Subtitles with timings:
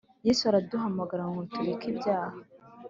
[0.27, 2.37] Yesu araduhamagara ngo tureke ibyaha